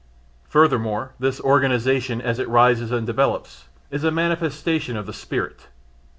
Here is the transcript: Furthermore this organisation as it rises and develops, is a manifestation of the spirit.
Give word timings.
Furthermore 0.49 1.11
this 1.19 1.39
organisation 1.41 2.21
as 2.23 2.39
it 2.39 2.49
rises 2.49 2.91
and 2.91 3.05
develops, 3.05 3.65
is 3.91 4.03
a 4.03 4.09
manifestation 4.09 4.97
of 4.97 5.05
the 5.05 5.13
spirit. 5.13 5.67